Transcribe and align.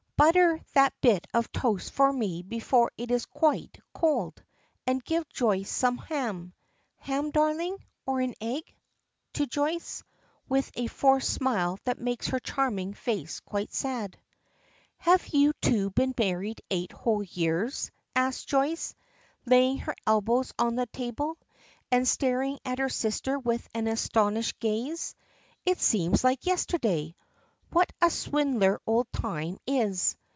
"Butter 0.21 0.61
that 0.73 0.93
bit 1.01 1.25
of 1.33 1.51
toast 1.51 1.91
for 1.93 2.13
me 2.13 2.43
before 2.43 2.91
it 2.95 3.09
is 3.09 3.25
quite 3.25 3.79
cold, 3.91 4.43
and 4.85 5.03
give 5.03 5.27
Joyce 5.29 5.71
some 5.71 5.97
ham. 5.97 6.53
Ham, 6.99 7.31
darling? 7.31 7.75
or 8.05 8.21
an 8.21 8.35
egg?" 8.39 8.71
to 9.33 9.47
Joyce, 9.47 10.03
with 10.47 10.69
a 10.75 10.85
forced 10.85 11.31
smile 11.33 11.79
that 11.85 11.97
makes 11.97 12.27
her 12.27 12.39
charming 12.39 12.93
face 12.93 13.39
quite 13.39 13.73
sad. 13.73 14.15
"Have 14.99 15.27
you 15.29 15.53
two 15.59 15.89
been 15.89 16.13
married 16.15 16.61
eight 16.69 16.91
whole 16.91 17.23
years?" 17.23 17.89
asks 18.15 18.45
Joyce 18.45 18.93
laying 19.47 19.79
her 19.79 19.95
elbows 20.05 20.53
on 20.59 20.75
the 20.75 20.85
table, 20.85 21.35
and 21.89 22.07
staring 22.07 22.59
at 22.63 22.77
her 22.77 22.89
sister 22.89 23.39
with 23.39 23.67
an 23.73 23.87
astonished 23.87 24.59
gaze. 24.59 25.15
"It 25.65 25.79
seems 25.81 26.23
like 26.23 26.45
yesterday! 26.45 27.15
What 27.73 27.89
a 28.01 28.09
swindler 28.09 28.81
old 28.85 29.09
Time 29.13 29.57
is. 29.65 30.17